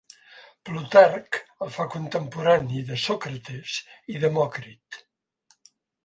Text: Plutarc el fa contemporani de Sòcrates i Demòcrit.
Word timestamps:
Plutarc 0.67 1.35
el 1.65 1.73
fa 1.75 1.83
contemporani 1.95 2.79
de 2.87 2.97
Sòcrates 3.03 3.75
i 4.15 4.23
Demòcrit. 4.25 4.99